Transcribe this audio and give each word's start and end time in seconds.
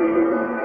to 0.00 0.06
you. 0.06 0.59